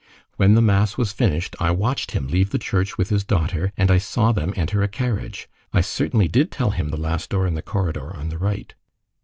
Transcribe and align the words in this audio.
When 0.35 0.55
the 0.55 0.63
mass 0.63 0.97
was 0.97 1.13
finished, 1.13 1.55
I 1.59 1.69
watched 1.69 2.09
him 2.09 2.25
leave 2.25 2.49
the 2.49 2.57
church 2.57 2.97
with 2.97 3.09
his 3.09 3.23
daughter, 3.23 3.71
and 3.77 3.91
I 3.91 3.99
saw 3.99 4.31
them 4.31 4.51
enter 4.55 4.81
a 4.81 4.87
carriage. 4.87 5.47
I 5.73 5.81
certainly 5.81 6.27
did 6.27 6.49
tell 6.49 6.71
him 6.71 6.89
the 6.89 6.97
last 6.97 7.29
door 7.29 7.45
in 7.45 7.53
the 7.53 7.61
corridor, 7.61 8.11
on 8.15 8.29
the 8.29 8.39
right." 8.39 8.73